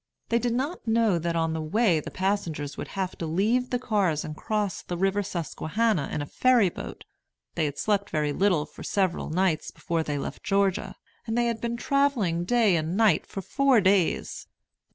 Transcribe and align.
They 0.29 0.39
did 0.39 0.55
not 0.55 0.87
know 0.87 1.19
that 1.19 1.35
on 1.35 1.53
the 1.53 1.61
way 1.61 1.99
the 1.99 2.09
passengers 2.09 2.75
would 2.75 2.87
have 2.97 3.15
to 3.19 3.27
leave 3.27 3.69
the 3.69 3.77
cars 3.77 4.25
and 4.25 4.35
cross 4.35 4.81
the 4.81 4.97
river 4.97 5.21
Susquehanna 5.21 6.09
in 6.11 6.23
a 6.23 6.25
ferry 6.25 6.69
boat. 6.69 7.05
They 7.53 7.65
had 7.65 7.77
slept 7.77 8.09
very 8.09 8.33
little 8.33 8.65
for 8.65 8.81
several 8.81 9.29
nights 9.29 9.69
before 9.69 10.01
they 10.01 10.17
left 10.17 10.41
Georgia, 10.41 10.95
and 11.27 11.37
they 11.37 11.45
had 11.45 11.61
been 11.61 11.77
travelling 11.77 12.45
day 12.45 12.75
and 12.77 12.97
night 12.97 13.27
for 13.27 13.43
four 13.43 13.79
days. 13.79 14.47